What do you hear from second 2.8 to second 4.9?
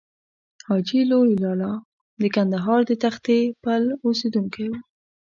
د تختې پل اوسېدونکی و.